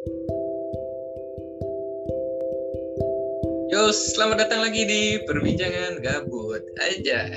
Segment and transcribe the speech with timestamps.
[0.00, 0.08] Yo,
[3.92, 7.28] selamat datang lagi di perbincangan gabut aja.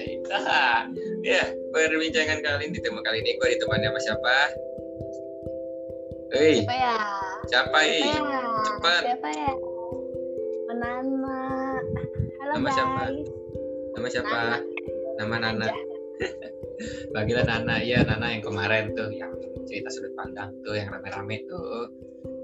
[1.28, 1.44] Ya,
[1.76, 4.36] perbincangan kali ini, tema kali ini gue ditemani sama siapa?
[6.31, 6.96] Hei, Siapa ya?
[7.52, 7.99] siapa Siapa
[8.31, 8.44] ya?
[8.64, 9.02] Cepat.
[9.12, 9.52] Siapa ya?
[10.72, 11.40] Menana.
[12.40, 12.76] Halo Nama guys.
[12.80, 13.04] siapa?
[13.92, 14.32] Nama siapa?
[14.40, 14.58] Nana.
[15.20, 15.68] Nama Nana.
[17.16, 19.36] Bagilah Nana, iya Nana yang kemarin tuh, yang
[19.68, 21.91] cerita sudut pandang tuh, yang rame-rame tuh.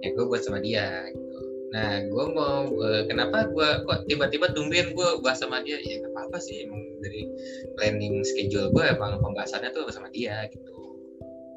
[0.03, 1.39] Yang gue buat sama dia gitu.
[1.69, 2.65] Nah, gue mau,
[3.05, 5.77] kenapa gue kok tiba-tiba tumben gue bahas sama dia?
[5.77, 7.29] Ya gak apa-apa sih, emang dari
[7.77, 10.73] planning schedule gue emang pembahasannya tuh sama dia gitu.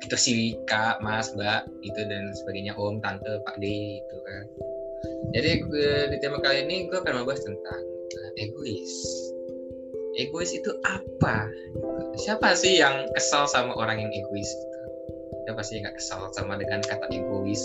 [0.04, 3.64] Itu sih kak, mas, mbak, itu dan sebagainya, om, tante, pak D,
[4.04, 4.44] gitu kan.
[5.32, 8.92] Jadi gue- di tema kali ini gue akan membahas tentang eh, egois.
[10.20, 11.48] Egois itu apa?
[12.20, 14.50] Siapa sih yang kesal sama orang yang egois?
[15.48, 17.62] Siapa sih yang gak kesal sama dengan kata egois?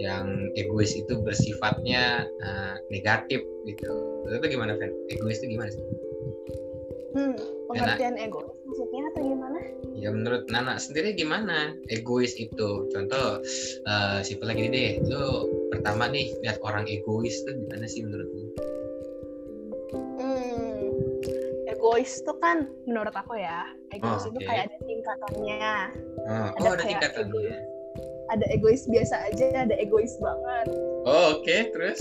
[0.00, 3.92] Yang egois itu bersifatnya eh, negatif gitu.
[4.32, 4.90] Itu gimana, Fen?
[5.12, 5.84] Egois itu gimana sih?
[7.12, 7.36] Hmm,
[7.68, 9.58] pengertian egois maksudnya atau gimana?
[9.92, 12.88] Ya menurut Nana sendiri gimana egois itu?
[12.88, 13.44] Contoh,
[13.84, 18.44] eh simpel lagi deh, lu pertama nih lihat orang egois tuh gimana sih menurut lu?
[20.16, 20.88] Hmm,
[21.68, 24.48] egois itu kan menurut aku ya, egois Oh, itu oke.
[24.48, 25.72] kayak ada tingkatannya.
[26.24, 27.56] Oh, Ada oh ada tingkatannya.
[28.32, 30.66] Ada egois biasa aja, ada egois banget.
[31.04, 32.00] Oh oke, terus?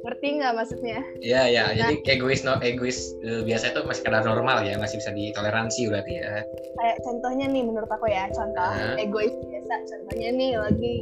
[0.00, 0.98] Ngerti nggak maksudnya?
[1.20, 1.76] Ya ya, Nah.
[1.76, 6.12] jadi egois no egois eh, biasa itu masih kadar normal ya, masih bisa ditoleransi berarti
[6.18, 6.42] ya.
[6.74, 8.96] Kayak contohnya nih menurut aku ya, contoh Hah?
[8.96, 9.74] egois biasa.
[9.86, 10.94] Contohnya nih lagi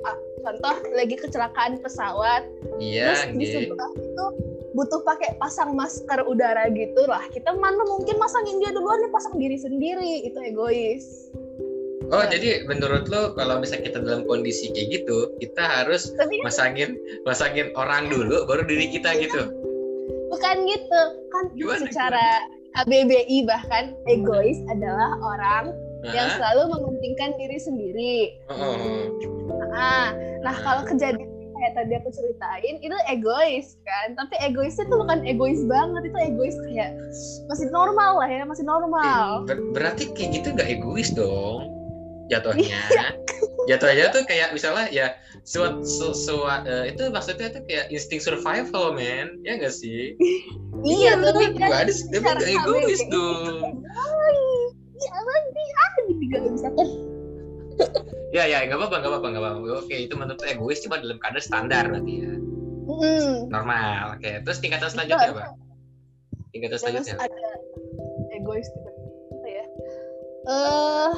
[0.00, 2.42] ah, contoh lagi kecelakaan pesawat,
[2.78, 3.52] Iya, terus di nggih.
[3.68, 4.26] sebelah itu
[4.72, 9.40] butuh pakai pasang masker udara gitu lah kita mana mungkin masangin dia duluan dia pasang
[9.40, 11.32] diri sendiri itu egois
[12.06, 16.44] Oh jadi menurut lo kalau misalnya kita dalam kondisi kayak gitu, kita harus tapi kan
[16.46, 16.90] masangin
[17.26, 19.50] masangin orang dulu, baru diri kita gitu.
[20.30, 21.02] bukan gitu.
[21.34, 22.26] Kan Gimana, secara
[22.78, 25.74] KBBI bahkan egois adalah orang
[26.06, 28.16] yang selalu mementingkan diri sendiri.
[28.54, 29.10] Oh,
[29.74, 30.14] nah,
[30.46, 30.62] nah Hmm.
[30.62, 34.14] kalau kejadian kayak tadi aku ceritain itu egois kan?
[34.14, 36.94] Tapi egoisnya tuh bukan egois banget itu egois kayak
[37.50, 39.42] masih normal lah ya masih normal.
[39.48, 41.66] Ber- berarti kayak gitu nggak egois dong
[42.28, 43.06] jatuhnya Iya.
[43.74, 45.06] jatuhnya tuh kayak misalnya ya
[45.42, 50.14] suat, su, suat- eh, itu maksudnya tuh kayak insting survival man ya nggak sih
[50.82, 53.10] iya tapi kan nggak ada tapi nggak egois KBBI.
[53.10, 53.62] dong
[58.30, 61.18] Iya ya ya nggak apa-apa nggak apa-apa nggak apa-apa oke itu menurut egois cuma dalam
[61.18, 62.32] kadar standar berarti ya
[62.86, 63.50] Hmm.
[63.50, 65.44] normal oke terus tingkatan selanjutnya apa
[66.50, 67.26] tingkatan selanjutnya apa?
[67.26, 67.50] ada
[68.30, 68.68] egois
[69.34, 69.64] apa ya?
[70.46, 71.10] Eh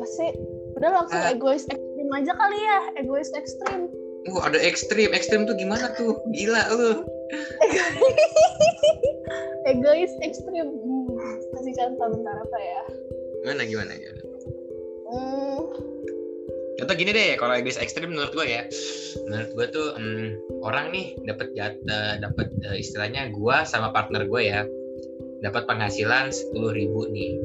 [0.00, 0.32] apa sih?
[0.80, 1.28] Udah langsung Ah.
[1.36, 3.92] egois ekstrim aja kali ya, egois ekstrim.
[4.32, 7.04] Uh, ada ekstrim ekstrim tuh gimana tuh gila lu
[9.68, 10.72] egois ekstrim.
[10.72, 11.36] Hmm.
[11.52, 12.82] Kasih contoh bentar apa ya?
[13.44, 14.20] gimana gimana gimana
[15.10, 15.60] Hmm.
[16.80, 18.64] Contoh gini deh, kalau egois ekstrim menurut gue ya,
[19.28, 24.42] menurut gue tuh hmm, orang nih dapat jatah, dapat eh, istilahnya gue sama partner gue
[24.48, 24.64] ya,
[25.44, 27.36] dapat penghasilan sepuluh ribu nih.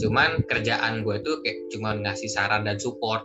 [0.00, 3.22] Cuman kerjaan gue tuh kayak cuma ngasih saran dan support.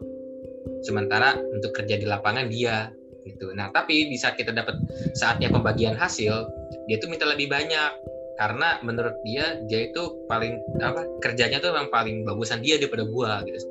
[0.84, 2.92] Sementara untuk kerja di lapangan dia
[3.26, 3.50] gitu.
[3.58, 4.78] Nah tapi di saat kita dapat
[5.18, 6.46] saatnya pembagian hasil,
[6.86, 7.92] dia tuh minta lebih banyak
[8.36, 13.40] karena menurut dia dia itu paling apa kerjanya tuh memang paling bagusan dia daripada gua
[13.48, 13.64] gitu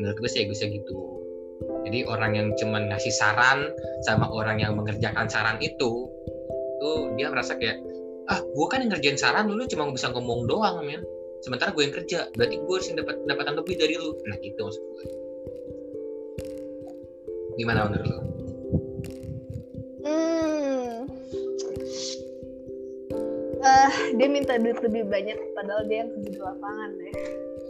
[0.00, 0.96] menurut gue sih egoisnya gitu
[1.86, 3.70] jadi orang yang cuman ngasih saran
[4.08, 6.08] sama orang yang mengerjakan saran itu
[6.80, 7.78] tuh dia merasa kayak
[8.32, 11.04] ah gue kan yang ngerjain saran lu cuma bisa ngomong doang men
[11.44, 14.60] sementara gue yang kerja berarti gue harus yang dapat pendapatan lebih dari lu nah gitu
[14.64, 15.04] maksud gue
[17.60, 18.20] gimana menurut lu
[20.04, 21.08] Hmm.
[23.64, 27.14] Eh, dia minta duit lebih banyak padahal dia yang kerja di lapangan deh.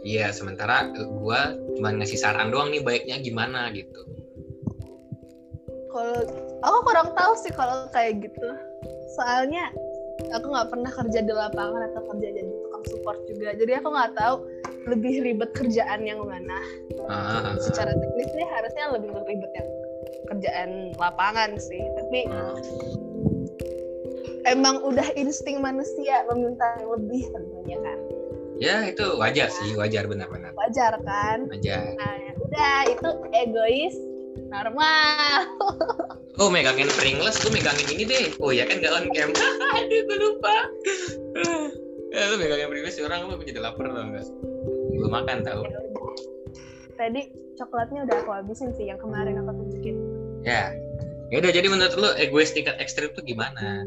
[0.03, 1.41] iya sementara gue
[1.79, 4.03] cuma ngasih saran doang nih baiknya gimana gitu
[5.95, 6.19] Kalau
[6.59, 8.49] aku kurang tahu sih kalau kayak gitu.
[9.15, 9.71] Soalnya
[10.35, 13.55] aku nggak pernah kerja di lapangan atau kerja jadi tukang support juga.
[13.55, 14.35] Jadi aku nggak tahu
[14.91, 16.59] lebih ribet kerjaan yang mana.
[17.07, 19.69] ah, Secara teknis sih harusnya lebih ribet yang
[20.27, 20.69] kerjaan
[20.99, 21.79] lapangan sih.
[21.79, 22.55] Tapi ah.
[24.51, 27.99] emang udah insting manusia meminta yang lebih tentunya kan.
[28.55, 31.43] ya itu wajar sih wajar benar-benar Wajar kan?
[31.51, 33.95] wajar Nah, ya udah itu egois
[34.51, 35.39] normal.
[36.35, 38.27] Oh megangin Pringles, gue megangin ini deh.
[38.43, 39.31] Oh ya kan gak on cam.
[39.79, 40.67] Aduh gue lupa.
[42.15, 44.25] Ya lu megangin Pringles orang lu jadi lapar tau gak?
[44.95, 45.61] Gue makan tau.
[46.95, 47.21] Tadi
[47.59, 49.95] coklatnya udah aku habisin sih yang kemarin aku tunjukin.
[50.47, 50.71] Ya.
[51.33, 53.83] Ya udah jadi menurut lu egois tingkat ekstrim tuh gimana?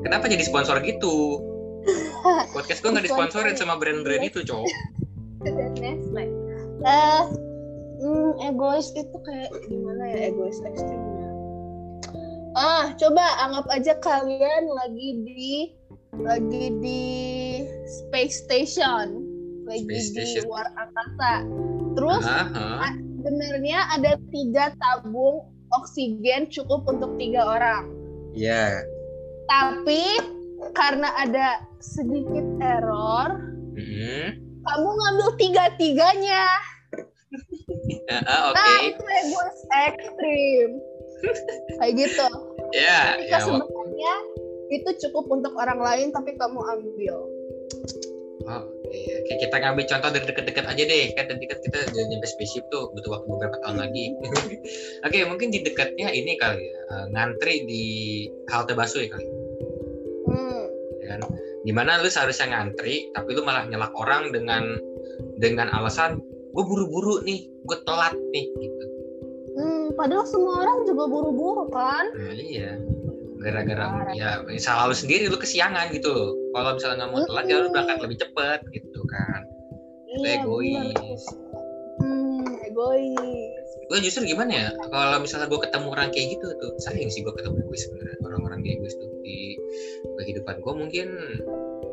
[0.00, 1.44] Kenapa jadi sponsor gitu?
[2.56, 4.68] Podcast gue nggak disponsorin sama brand-brand itu, cowok.
[5.82, 6.24] Nestle.
[6.78, 7.22] Eh,
[8.00, 11.28] hmm, egois itu kayak gimana ya egois ekstrimnya?
[12.54, 15.77] Ah, coba anggap aja kalian lagi di
[16.14, 17.04] lagi di
[17.86, 19.20] space station,
[19.64, 20.42] lagi Space di station.
[20.46, 21.32] luar angkasa.
[21.92, 22.94] Terus Aha.
[22.94, 27.84] sebenarnya ada tiga tabung oksigen cukup untuk tiga orang.
[28.32, 28.80] Ya.
[29.46, 30.04] Tapi
[30.72, 33.28] karena ada sedikit error,
[33.74, 34.24] Mhm.
[34.60, 36.44] kamu ngambil tiga-tiganya.
[38.08, 38.56] Ah, ah, Oke.
[38.56, 40.68] Nah, itu egois ekstrim.
[41.76, 42.28] Kayak gitu.
[42.70, 43.38] Ya, Ketika ya.
[43.38, 44.14] wa- sebenarnya
[44.68, 47.16] itu cukup untuk orang lain tapi kamu ambil.
[48.48, 49.20] Oh, iya.
[49.20, 51.06] Oke, kita ngambil contoh dari deket-deket aja deh.
[51.12, 54.04] Kan tadi kan kita udah nyampe spaceship tuh butuh waktu beberapa tahun lagi.
[55.06, 57.84] Oke, mungkin di dekatnya ini kali ya, eh, ngantri di
[58.48, 59.28] halte busway kali.
[60.28, 60.64] Hmm.
[61.04, 61.20] ya kan?
[61.68, 64.80] Di mana lu seharusnya ngantri, tapi lu malah nyelak orang dengan
[65.36, 66.16] dengan alasan
[66.56, 68.84] gue buru-buru nih, gue telat nih gitu.
[69.60, 72.08] Hmm, padahal semua orang juga buru-buru kan?
[72.16, 72.80] Nah, iya.
[73.38, 73.86] Gara-gara
[74.18, 76.30] ya salah lu sendiri lu kesiangan gitu loh.
[76.54, 79.40] Kalau misalnya nggak mau telat ya lu berangkat lebih cepet gitu kan.
[80.08, 81.22] Iya, egois.
[82.00, 83.66] Hmm, egois.
[83.88, 87.32] gue justru gimana ya kalau misalnya gue ketemu orang kayak gitu tuh sayang sih gue
[87.32, 89.56] ketemu egois sebenarnya orang-orang kayak egois tuh di
[90.20, 91.08] kehidupan gue mungkin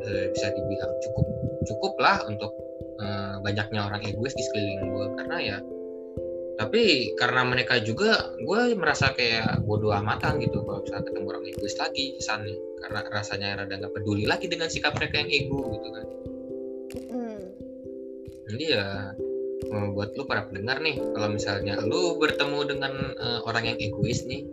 [0.04, 1.26] eh, bisa dibilang cukup
[1.64, 2.52] cukup lah untuk
[3.00, 5.56] eh, banyaknya orang egois di sekeliling gue karena ya
[6.56, 11.76] tapi karena mereka juga gue merasa kayak bodoh amatan gitu kalau misalnya ketemu orang egois
[11.76, 16.06] lagi kesannya karena rasanya rada nggak peduli lagi dengan sikap mereka yang ego gitu kan
[16.96, 17.52] Hmm.
[18.46, 18.86] jadi ya
[19.66, 24.22] eh, buat lu para pendengar nih, kalau misalnya lu bertemu dengan eh, orang yang egois
[24.24, 24.46] nih,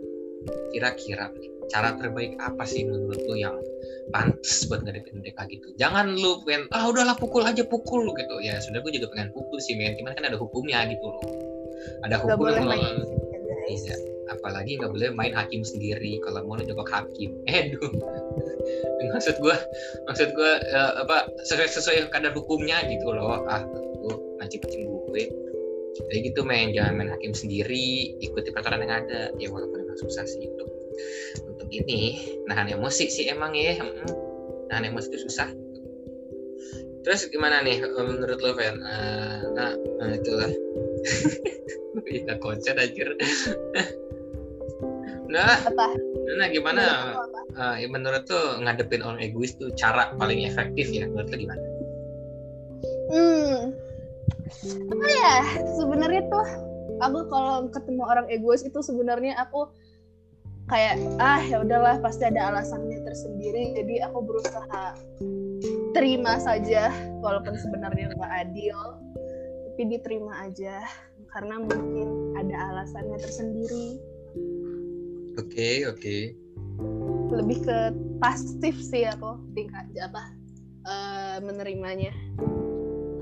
[0.74, 3.56] kira-kira nih, cara terbaik apa sih menurut lu yang
[4.10, 5.72] pantas buat ngadepin mereka gitu?
[5.78, 8.36] Jangan lu pengen, ah udahlah pukul aja pukul gitu.
[8.42, 9.94] Ya sudah gue juga pengen pukul sih, men.
[9.96, 11.53] Cuman kan ada hukumnya gitu loh.
[12.06, 12.96] Ada Nggak hukum yang main
[13.72, 13.96] ya.
[14.32, 17.36] Apalagi nggak boleh main hakim sendiri kalau mau jebak hakim.
[17.50, 17.92] Eh, duh.
[19.14, 19.56] maksud gua,
[20.08, 23.44] maksud gua eh, apa sesuai sesuai kadar hukumnya gitu loh.
[23.46, 23.62] Ah,
[24.04, 25.24] lu mancing-mancing gue.
[25.94, 29.30] Jadi gitu men, jangan main hakim sendiri, ikuti peraturan yang ada.
[29.38, 30.68] Ya walaupun emang susah sih untuk
[31.46, 32.18] untuk ini
[32.50, 33.78] nahan emosi sih emang ya.
[34.72, 35.63] Nahan emosi itu susah.
[37.04, 38.80] Terus gimana nih eh, menurut lo Fen?
[38.80, 40.50] Eh, nah, nah, itulah.
[42.04, 43.06] Iya konsen anjir.
[45.34, 45.94] nah, Apa?
[46.36, 47.14] nah gimana?
[47.54, 51.64] Eh, ya menurut tuh ngadepin orang egois tuh cara paling efektif ya menurut lo gimana?
[53.08, 53.56] Hmm.
[54.90, 55.34] Apa ya?
[55.78, 56.46] Sebenarnya tuh
[56.98, 59.70] aku kalau ketemu orang egois itu sebenarnya aku
[60.68, 64.96] kayak ah ya udahlah pasti ada alasannya tersendiri jadi aku berusaha
[65.94, 66.90] terima saja
[67.22, 68.78] walaupun sebenarnya nggak adil
[69.70, 70.82] tapi diterima aja
[71.30, 73.98] karena mungkin ada alasannya tersendiri
[75.34, 76.16] Oke oke.
[77.34, 77.78] lebih ke
[78.22, 80.22] pasif sih aku tingkat apa
[80.86, 82.14] eh, menerimanya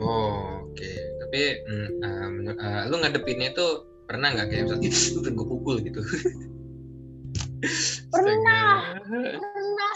[0.02, 0.90] Oh oke.
[1.22, 1.88] Tapi mm,
[2.34, 3.66] menur- eh, lu ngadepinnya itu
[4.10, 4.90] pernah nggak kayak misalnya
[5.22, 6.00] pengen gue pukul gitu?
[8.10, 8.98] Pernah.
[9.06, 9.94] Pernah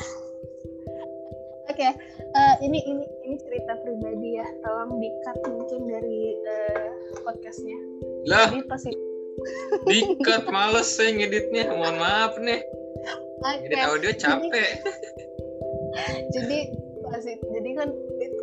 [1.76, 1.90] oke
[2.32, 6.88] eh, ini ini ini cerita pribadi ya tolong di-cut mungkin dari eh,
[7.20, 7.76] podcastnya
[8.24, 9.06] Lah jadi pas itu
[9.92, 11.68] dikat males saya ngeditnya.
[11.68, 12.60] Mohon maaf nih.
[13.44, 14.70] oke Edit audio capek.
[16.34, 16.58] jadi
[17.06, 17.88] itu jadi kan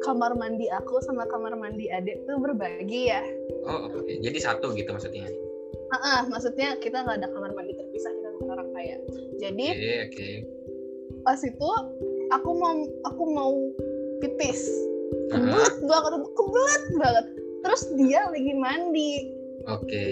[0.08, 3.22] kamar mandi aku sama kamar mandi adik tuh berbagi ya
[3.68, 4.13] Oh oke.
[4.22, 5.28] Jadi satu gitu maksudnya.
[5.94, 8.98] Ah, ah, maksudnya kita nggak ada kamar mandi terpisah kita orang kaya
[9.38, 10.30] jadi Oke oke.
[11.22, 11.70] pas itu
[12.34, 12.75] aku mau
[13.06, 13.54] aku mau
[14.20, 14.66] pipis.
[15.30, 17.25] Kebelet banget kebelet banget.
[17.63, 19.13] Terus dia lagi mandi.
[19.70, 20.06] Oke.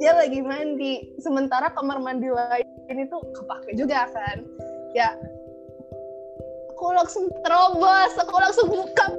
[0.00, 1.12] dia lagi mandi.
[1.20, 4.40] Sementara kamar mandi lain itu kepake juga kan.
[4.96, 5.12] Ya
[6.72, 9.04] aku langsung terobos aku langsung buka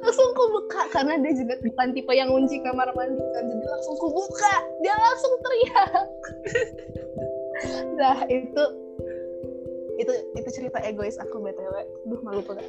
[0.00, 3.44] langsung aku buka karena dia juga bukan tipe yang kunci kamar mandi kan.
[3.44, 6.08] Jadi langsung aku buka dia langsung teriak.
[7.94, 8.64] Nah itu
[10.00, 11.74] itu itu cerita egois aku btw
[12.08, 12.66] duh malu banget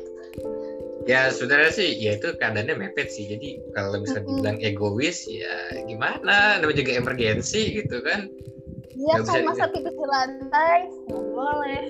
[1.05, 3.29] Ya sebenarnya sih ya itu keadaannya mepet sih.
[3.29, 5.53] Jadi kalau misalnya dibilang egois ya
[5.85, 6.57] gimana?
[6.57, 8.25] Namanya juga emergensi gitu kan.
[8.97, 11.85] Iya kan bisa- masa pipis di lantai nggak boleh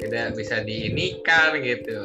[0.00, 2.00] Tidak bisa diinikan gitu.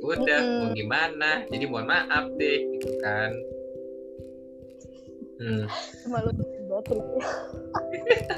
[0.00, 0.64] Udah Mm-mm.
[0.64, 1.30] mau gimana?
[1.52, 3.30] Jadi mohon maaf deh gitu kan.
[5.38, 5.64] hmm.
[6.02, 6.32] cuma lu
[6.66, 7.20] baterai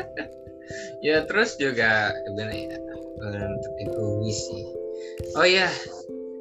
[1.06, 2.76] ya terus juga ya
[3.18, 4.64] untuk egois sih.
[5.34, 5.66] Oh iya.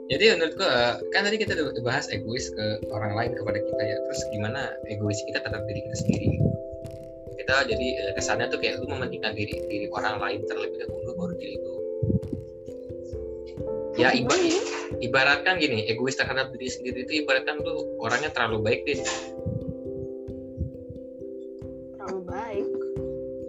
[0.10, 0.66] Jadi menurutku
[1.14, 3.98] kan tadi kita udah bahas egois ke orang lain kepada kita ya.
[4.10, 6.30] Terus gimana egois kita terhadap diri kita sendiri?
[7.38, 11.34] Kita jadi eh, kesannya tuh kayak lu mementingkan diri diri orang lain terlebih dahulu baru
[11.38, 11.74] diri itu
[14.00, 14.32] ya iba,
[15.04, 18.96] ibaratkan gini egois terhadap diri sendiri itu ibaratkan lu orangnya terlalu baik deh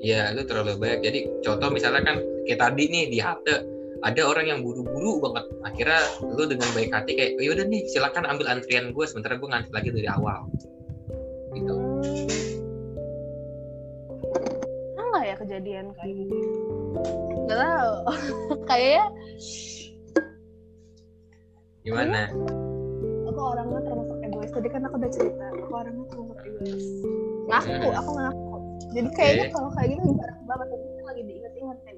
[0.00, 2.16] ya lu terlalu baik jadi contoh misalnya kan
[2.49, 3.69] kayak tadi nih di halte
[4.00, 5.45] ada orang yang buru-buru banget.
[5.61, 9.49] Akhirnya lu dengan baik hati kayak oh, yaudah nih silakan ambil antrian gue sementara gue
[9.49, 10.49] ngantri lagi dari awal.
[11.52, 11.75] Gitu.
[14.97, 16.37] Nggak ya kejadian kayak gitu
[17.50, 17.95] nggak tahu.
[18.71, 19.04] Kayaknya
[21.83, 22.21] gimana?
[23.28, 24.50] Aku orangnya termasuk egois.
[24.54, 26.87] Tadi kan aku udah cerita aku orangnya termasuk egois.
[27.50, 27.99] Ngaku Hmm.
[28.00, 28.50] aku ngaku
[28.88, 29.54] jadi kayaknya Oke.
[29.54, 30.66] kalau kayak gitu jarang banget.
[30.72, 31.96] Tapi lagi diingat-ingat kan.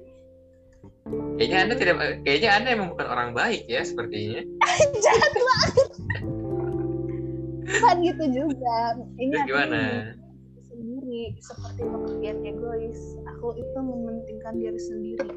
[1.39, 1.95] Kayaknya anda tidak
[2.27, 4.41] kayaknya anda emang bukan orang baik ya sepertinya.
[5.03, 5.89] Jahat banget.
[7.79, 8.77] Kan gitu juga.
[9.17, 9.81] Ini terus aku gimana?
[10.73, 12.99] sendiri seperti pengertian egois
[13.29, 15.29] aku itu mementingkan diri sendiri.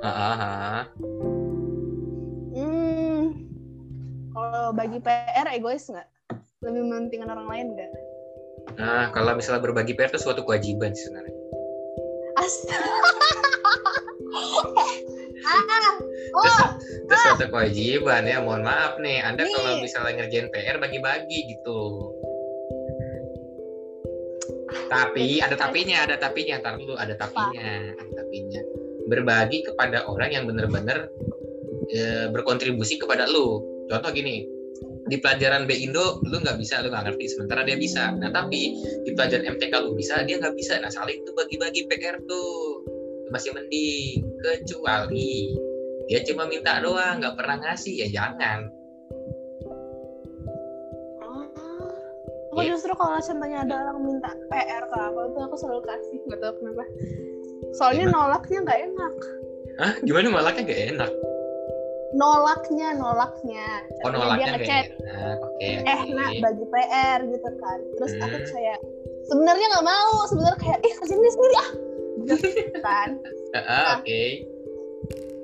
[0.00, 0.88] Ah.
[2.54, 3.44] hmm
[4.34, 6.08] kalau bagi PR egois nggak?
[6.64, 8.03] Lebih mementingkan orang lain nggak
[8.74, 11.34] nah kalau misalnya berbagi PR itu suatu kewajiban sih sebenarnya.
[12.34, 12.90] Astaga.
[15.44, 15.92] ah,
[16.34, 19.22] oh, itu suatu kewajiban ya mohon maaf nih.
[19.22, 19.54] Anda Nih.
[19.54, 21.80] kalau misalnya ngerjain PR bagi-bagi gitu.
[24.90, 26.58] Tapi ada tapinya ada tapinya.
[26.58, 28.60] Ntar dulu ada tapinya ada tapinya.
[29.06, 31.12] Berbagi kepada orang yang benar-benar
[31.92, 33.62] eh, berkontribusi kepada lu.
[33.86, 34.53] Contoh gini
[35.04, 37.24] di pelajaran B Indo lu nggak bisa lu nggak ngerti.
[37.36, 38.12] Sementara dia bisa.
[38.16, 40.80] Nah tapi di pelajaran MTK lu bisa dia nggak bisa.
[40.80, 42.84] Nah saling tuh bagi-bagi PR tuh.
[43.32, 45.56] Masih mending kecuali
[46.06, 48.04] dia cuma minta doang nggak pernah ngasih.
[48.04, 48.68] Ya jangan.
[52.54, 52.78] Aku Iya.
[52.78, 56.18] justru kalau contohnya ada orang minta PR ke aku itu aku selalu kasih.
[56.30, 56.84] Nggak tahu kenapa.
[57.74, 59.14] Soalnya nolaknya nggak enak.
[59.74, 59.92] Hah?
[60.06, 61.10] gimana malaknya gak enak
[62.14, 63.68] nolaknya nolaknya.
[64.06, 64.86] Oh nolaknya dia ngechat.
[64.94, 66.12] enak oke eh oke.
[66.14, 67.78] nak bagi PR gitu kan.
[67.98, 68.48] Terus aku Hmm.
[68.54, 68.78] kayak
[69.26, 70.14] sebenarnya nggak mau.
[70.30, 71.70] Sebenarnya kayak ih kerjain ini sendiri ah.
[72.24, 72.46] Gitu
[72.80, 73.08] kan.
[73.52, 74.24] Ah, ah, oke.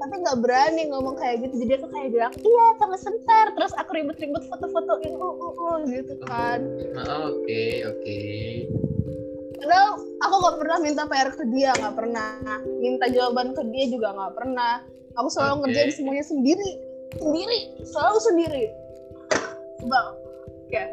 [0.00, 1.60] tapi nggak berani ngomong kayak gitu.
[1.60, 3.52] Jadi aku kayak bilang iya tunggu sebentar.
[3.52, 6.64] Terus aku ribet-ribet foto-fotoin uh, uh, uh, gitu kan.
[6.96, 8.20] Ah, oke oke.
[9.60, 12.32] Padahal aku nggak pernah minta PR ke dia nggak pernah.
[12.80, 14.80] Minta jawaban ke dia juga nggak pernah
[15.18, 15.60] aku selalu Oke.
[15.66, 16.70] ngerjain semuanya sendiri.
[17.18, 17.60] Sendiri?
[17.82, 18.64] Selalu sendiri.
[19.88, 20.08] Bang
[20.70, 20.86] ya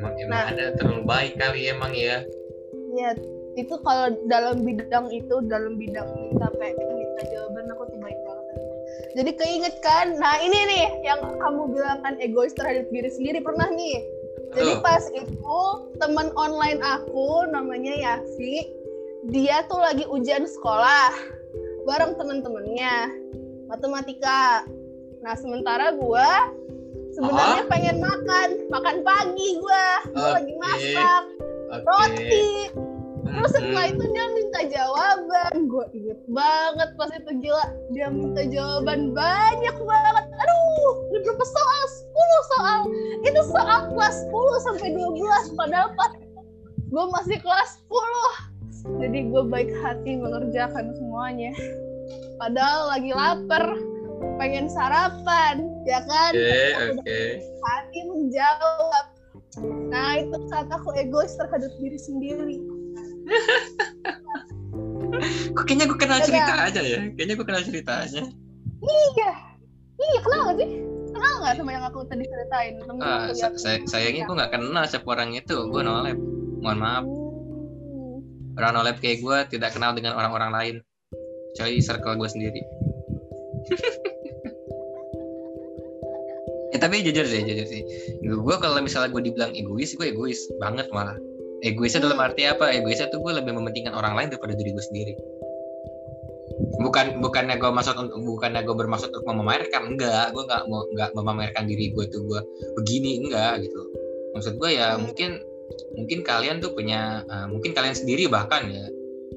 [0.00, 0.52] emang, emang Nah.
[0.52, 2.24] ada terlalu baik kali emang ya?
[2.96, 3.10] Ya
[3.58, 8.46] itu kalau dalam bidang itu dalam bidang minta PR minta jawaban aku tuh baik banget.
[9.18, 10.14] Jadi keinget kan?
[10.16, 13.42] Nah ini nih yang kamu bilang kan egois terhadap diri sendiri.
[13.42, 13.98] Pernah nih?
[14.54, 15.58] Jadi pas itu
[16.02, 18.66] teman online aku namanya Yafi
[19.30, 21.12] dia tuh lagi ujian sekolah
[21.90, 23.10] bareng temen-temennya
[23.66, 24.62] matematika
[25.26, 26.54] nah sementara gua
[27.10, 30.62] sebenarnya pengen makan makan pagi gua gua lagi Oke.
[30.62, 31.22] masak
[31.74, 32.50] oke roti
[33.30, 35.70] Terus setelah itu dia minta jawaban.
[35.70, 37.64] Gue inget banget pas itu gila.
[37.94, 40.24] Dia minta jawaban banyak banget.
[40.34, 41.82] Aduh, ada berapa soal?
[42.10, 42.80] 10 soal.
[43.22, 45.54] Itu soal kelas 10 sampai 12.
[45.54, 46.10] Padahal pas
[46.90, 48.49] gue masih kelas 10.
[48.82, 51.52] Jadi gue baik hati mengerjakan semuanya.
[52.36, 53.64] Padahal lagi lapar.
[54.36, 55.64] Pengen sarapan.
[55.84, 56.32] Ya kan?
[56.32, 56.44] oke
[56.96, 57.20] udah oke
[57.60, 59.04] hati menjawab.
[59.88, 62.56] Nah itu saat aku egois terhadap diri sendiri.
[65.50, 66.26] kok kayaknya gue kenal Dadah.
[66.26, 68.22] cerita aja ya kayaknya gue kenal ceritanya
[68.80, 69.30] Iya.
[70.00, 70.70] Iya, kenal gak sih?
[71.12, 72.80] Kenal gak sama yang aku tadi ceritain?
[72.80, 73.60] Temen ah, aku sa- lihat.
[73.60, 76.16] say- sayangnya gue nggak kenal siapa orang itu gue nolep
[76.58, 77.04] mohon maaf.
[78.60, 80.74] Orang nolep kayak gue tidak kenal dengan orang-orang lain.
[81.56, 82.60] Kecuali circle gue sendiri.
[86.70, 87.82] Ya tapi jujur sih jujur sih.
[88.22, 91.16] Gue kalau misalnya gue dibilang egois gue egois banget malah.
[91.60, 92.72] Egoisnya dalam arti apa?
[92.72, 95.12] Egoisnya tuh gue lebih mementingkan orang lain daripada diri gue sendiri.
[96.80, 100.32] Bukan bukannya gue maksud untuk bukannya gue bermaksud untuk memamerkan enggak.
[100.32, 102.40] Gue nggak mau nggak memamerkan diri gue tuh gue
[102.80, 103.80] begini enggak gitu.
[104.32, 105.42] Maksud gue ya mungkin
[105.94, 108.84] mungkin kalian tuh punya eh, mungkin kalian sendiri bahkan ya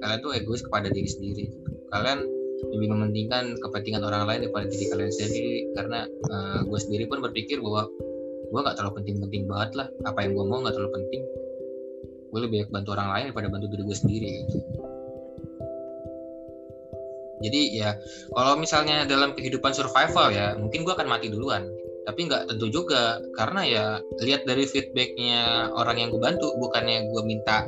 [0.02, 1.46] kalian tuh egois kepada diri sendiri.
[1.94, 2.20] Kalian
[2.64, 5.58] lebih mementingkan kepentingan orang lain daripada diri kalian sendiri.
[5.78, 7.88] Karena eh, gue sendiri pun berpikir bahwa
[8.54, 9.88] gue nggak terlalu penting-penting banget lah.
[10.08, 11.22] Apa yang gue mau nggak terlalu penting.
[12.34, 14.30] Gue lebih banyak bantu orang lain daripada bantu diri gue sendiri.
[14.50, 14.58] Gitu
[17.44, 17.90] jadi ya
[18.32, 21.68] kalau misalnya dalam kehidupan survival ya mungkin gue akan mati duluan
[22.04, 23.86] tapi nggak tentu juga karena ya
[24.20, 27.64] lihat dari feedbacknya orang yang gue bantu bukannya gue minta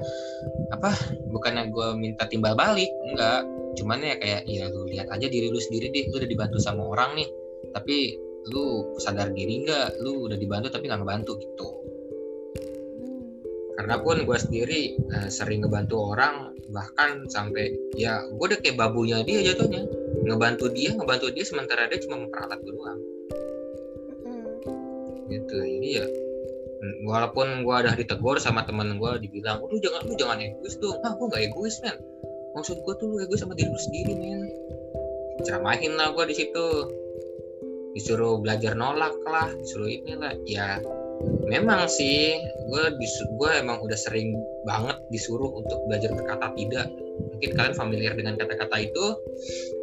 [0.76, 0.92] apa
[1.32, 5.60] bukannya gue minta timbal balik enggak cuman ya kayak ya lu lihat aja diri lu
[5.60, 7.30] sendiri deh lu udah dibantu sama orang nih.
[7.76, 8.16] Tapi
[8.56, 10.00] lu sadar diri nggak?
[10.02, 11.68] Lu udah dibantu tapi nggak ngebantu gitu.
[13.76, 19.22] Karena pun gue sendiri uh, sering ngebantu orang bahkan sampai ya gue udah kayak babunya
[19.28, 19.84] dia jatuhnya.
[20.26, 23.00] Ngebantu dia ngebantu dia sementara dia cuma memperalat gue doang
[25.28, 25.56] gitu.
[25.58, 26.06] Jadi ya
[27.08, 31.18] walaupun gue udah ditegur sama temen gue dibilang lu jangan lu jangan egois tuh nah
[31.18, 31.98] gue gak egois men
[32.54, 34.46] maksud gue tuh lu egois sama diri lu sendiri men
[35.44, 36.68] ceramahin lah gue di situ.
[37.96, 40.36] Disuruh belajar nolak lah disuruh inilah.
[40.44, 40.84] Ya
[41.48, 42.36] memang sih
[42.68, 42.84] gue
[43.40, 44.36] gue emang udah sering
[44.68, 46.92] banget disuruh untuk belajar berkata tidak.
[47.16, 49.06] Mungkin kalian familiar dengan kata-kata itu?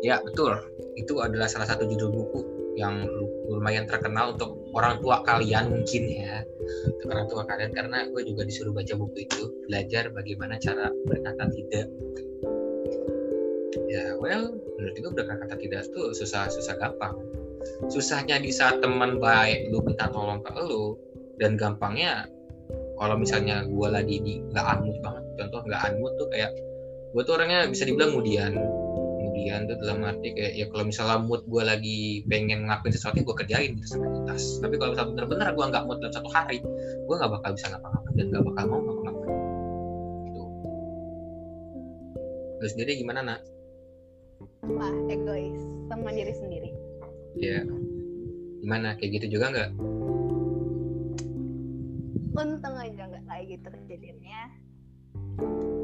[0.05, 0.61] Ya betul.
[1.01, 3.05] Itu adalah salah satu judul buku yang
[3.49, 6.41] lumayan terkenal untuk orang tua kalian mungkin ya.
[6.89, 11.45] Untuk orang tua kalian karena gue juga disuruh baca buku itu belajar bagaimana cara berkata
[11.53, 11.87] tidak.
[13.93, 17.17] Ya well menurut gue berkata tidak tuh susah susah gampang.
[17.93, 20.97] Susahnya di saat teman baik lu minta tolong ke lu
[21.39, 22.27] dan gampangnya
[22.97, 25.25] kalau misalnya gue lagi di nggak amut banget.
[25.37, 26.51] Contoh nggak amut tuh kayak
[27.13, 28.57] gue tuh orangnya bisa dibilang kemudian
[29.43, 33.37] kemudian tuh dalam arti kayak ya kalau misalnya mood gue lagi pengen ngelakuin sesuatu gue
[33.43, 36.59] kerjain gitu sampai tuntas tapi kalau misalnya bener-bener gue nggak mood dalam satu hari
[37.03, 39.35] gue nggak bakal bisa ngapa-ngapain dan nggak bakal mau ngapa-ngapain.
[40.23, 40.43] Gitu.
[42.63, 43.41] Lu sendiri gimana nak?
[44.63, 46.71] Wah egois sama diri sendiri.
[47.35, 47.67] Ya
[48.63, 48.95] gimana?
[48.95, 49.71] Kayak gitu juga nggak?
[52.33, 54.43] Untung aja nggak kayak gitu kejadiannya.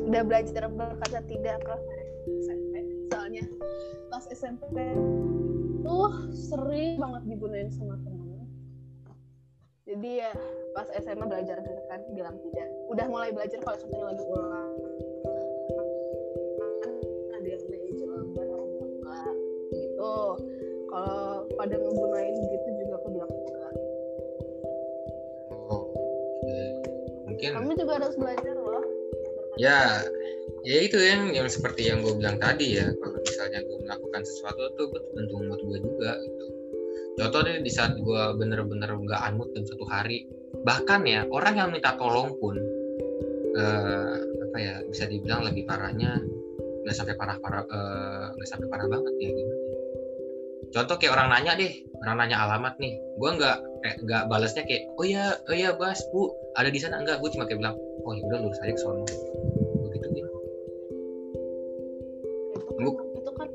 [0.06, 1.74] Udah belajar berkata tidak ke
[2.46, 2.77] soalnya
[4.18, 4.74] pas SMP
[5.86, 8.50] tuh sering banget digunain sama temen.
[9.86, 10.34] Jadi ya
[10.74, 12.66] pas SMA belajar kan bilang tidak.
[12.90, 14.74] Udah mulai belajar kalau contohnya lagi ulang.
[17.30, 18.26] Ada yang jawaban
[18.98, 19.34] enggak
[19.70, 20.14] gitu.
[20.90, 23.74] Kalau pada ngegunain gitu juga aku bilang enggak.
[25.70, 25.94] Oh
[27.22, 27.50] mungkin.
[27.54, 28.82] Kamu juga harus belajar loh.
[29.62, 30.02] Ya
[30.66, 32.90] ya itu yang yang seperti yang gue bilang tadi ya.
[32.98, 33.17] kalau
[34.24, 36.44] sesuatu tuh gue tentu mood gue juga gitu.
[37.18, 40.26] Contohnya di saat gue bener-bener nggak anut dalam satu hari
[40.62, 42.56] bahkan ya orang yang minta tolong pun
[43.58, 44.16] uh,
[44.48, 46.18] apa ya bisa dibilang lebih parahnya
[46.86, 47.62] nggak sampai parah parah
[48.32, 49.46] nggak uh, sampai parah banget ya ya.
[50.72, 54.82] contoh kayak orang nanya deh orang nanya alamat nih gue nggak kayak nggak balasnya kayak
[54.98, 56.98] oh ya oh ya bas bu ada di sana.
[56.98, 59.04] Enggak gue cuma kayak bilang oh ya udah lurus aja ke sono.
[59.86, 60.30] Begitu gitu.
[63.18, 63.48] Itu kan,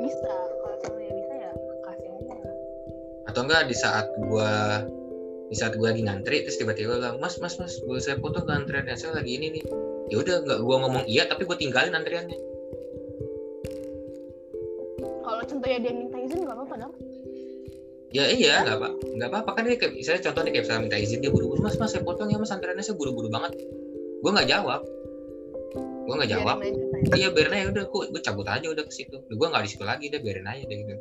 [0.00, 1.52] bisa kalau contohnya bisa ya
[1.84, 2.36] kasih aja.
[3.28, 4.52] Atau enggak di saat gue
[5.50, 8.52] di saat gue lagi ngantri terus tiba-tiba bilang mas mas mas gue saya foto ke
[8.54, 9.64] antriannya saya lagi ini nih.
[10.10, 12.38] Ya udah nggak gue ngomong iya tapi gue tinggalin antriannya.
[15.20, 16.94] Kalau contohnya dia minta izin nggak apa-apa dong.
[18.10, 19.50] Ya iya nggak apa nggak apa-apa.
[19.54, 22.32] Kan dia kayak misalnya contohnya kayak misalnya minta izin dia buru-buru mas mas saya potong
[22.32, 23.54] ya mas antriannya saya buru-buru banget.
[24.20, 24.82] Gue nggak jawab
[26.06, 26.56] gue nggak jawab.
[27.16, 29.20] iya biarin aja udah gue, gue cabut aja udah ke situ.
[29.26, 30.94] Gue nggak di situ lagi deh biarin aja deh gitu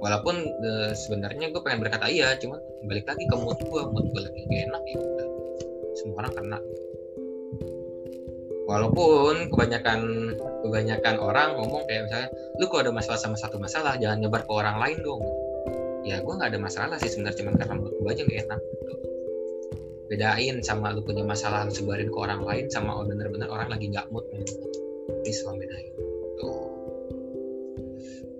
[0.00, 4.22] walaupun uh, sebenarnya gue pengen berkata iya cuman balik lagi ke mood gue mood gue
[4.22, 5.28] lagi gak enak ya udah.
[5.96, 6.58] Semua orang kena.
[8.66, 10.00] Walaupun kebanyakan
[10.66, 12.28] kebanyakan orang ngomong kayak misalnya
[12.58, 15.22] lu kalau ada masalah sama satu masalah jangan nyebar ke orang lain dong.
[16.06, 18.92] Ya gue nggak ada masalah sih sebenarnya cuman karena menurut gue aja gak enak gitu.
[20.06, 23.90] Bedain sama lu punya masalah lu sebarin ke orang lain sama oh, bener-bener orang lagi
[23.90, 24.26] nggak mood.
[24.30, 24.46] Men
[25.26, 25.92] bisa bedain.
[26.38, 26.76] Tuh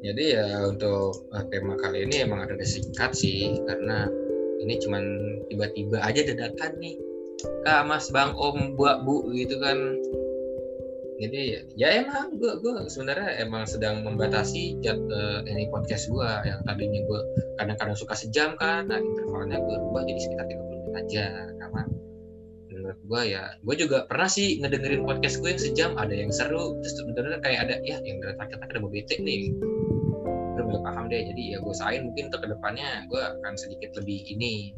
[0.07, 4.07] jadi ya untuk uh, tema kali ini emang ada singkat sih karena
[4.63, 5.05] ini cuman
[5.51, 6.97] tiba-tiba aja dadakan nih.
[7.67, 9.99] Kak mas bang om buat bu gitu kan.
[11.17, 16.61] Jadi ya emang gue gue sebenarnya emang sedang membatasi jad, uh, ini podcast gue yang
[16.69, 17.21] tadinya gue
[17.57, 20.66] kadang-kadang suka sejam kan nah intervalnya gue rubah jadi sekitar 30 menit
[20.97, 21.83] aja karena
[22.77, 26.77] menurut gue ya gue juga pernah sih ngedengerin podcast gue yang sejam ada yang seru
[26.85, 29.57] terus bener-bener kayak ada ya yang dari terakhir ada mau bete nih.
[30.57, 33.91] Gue udah paham deh jadi ya gue sain mungkin untuk ke depannya gue akan sedikit
[33.99, 34.77] lebih ini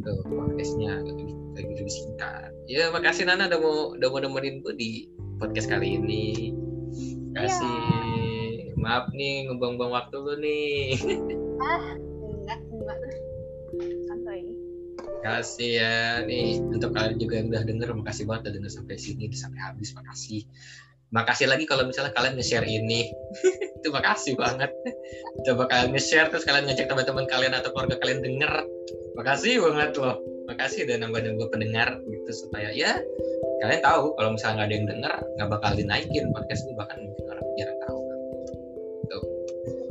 [0.00, 2.50] tuh podcastnya lebih, lebih lebih singkat.
[2.68, 4.90] Ya makasih Nana udah mau udah mau nemenin gue di
[5.40, 6.54] podcast kali ini.
[7.36, 7.64] Kasih.
[7.64, 8.08] Ya.
[8.80, 10.96] maaf nih ngebuang-buang waktu lu nih.
[11.60, 11.92] Ah
[12.48, 13.29] enggak enggak
[15.20, 19.28] Makasih ya nih untuk kalian juga yang udah denger, makasih banget udah denger sampai sini
[19.36, 20.48] sampai habis, makasih.
[21.12, 23.12] Makasih lagi kalau misalnya kalian nge-share ini.
[23.84, 24.72] itu makasih banget.
[25.44, 28.64] Coba kalian nge-share terus kalian ngajak teman-teman kalian atau keluarga kalian denger.
[29.20, 30.24] Makasih banget loh.
[30.48, 32.96] Makasih udah nambah-nambah pendengar gitu supaya ya
[33.60, 37.24] kalian tahu kalau misalnya nggak ada yang denger nggak bakal dinaikin podcast ini bahkan mungkin
[37.28, 38.00] orang jarang tahu.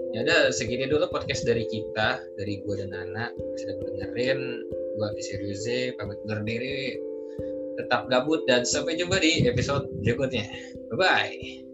[0.09, 3.29] Ya udah segini dulu podcast dari kita dari gua dan Nana
[3.61, 4.41] sudah mendengarin
[4.99, 6.99] gua Fisiriuze pamit undur diri
[7.79, 10.43] tetap gabut dan sampai jumpa di episode berikutnya.
[10.91, 11.68] Bye bye.